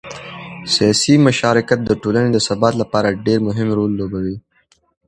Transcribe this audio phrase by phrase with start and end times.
[0.73, 3.09] سیاسي مشارکت د ټولنې د ثبات لپاره
[3.47, 4.37] مهم رول لوبوي